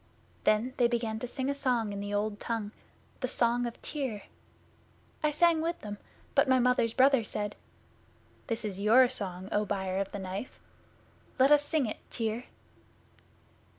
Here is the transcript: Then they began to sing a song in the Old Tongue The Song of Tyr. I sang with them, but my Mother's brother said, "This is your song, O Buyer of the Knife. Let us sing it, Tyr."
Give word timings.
Then 0.45 0.73
they 0.77 0.87
began 0.87 1.19
to 1.19 1.27
sing 1.27 1.47
a 1.47 1.53
song 1.53 1.93
in 1.93 1.99
the 1.99 2.11
Old 2.11 2.39
Tongue 2.39 2.71
The 3.19 3.27
Song 3.27 3.67
of 3.67 3.79
Tyr. 3.83 4.23
I 5.21 5.29
sang 5.29 5.61
with 5.61 5.79
them, 5.81 5.99
but 6.33 6.49
my 6.49 6.57
Mother's 6.57 6.93
brother 6.95 7.23
said, 7.23 7.55
"This 8.47 8.65
is 8.65 8.79
your 8.81 9.07
song, 9.09 9.47
O 9.51 9.63
Buyer 9.63 9.99
of 9.99 10.11
the 10.11 10.17
Knife. 10.17 10.59
Let 11.37 11.51
us 11.51 11.63
sing 11.63 11.85
it, 11.85 11.97
Tyr." 12.09 12.45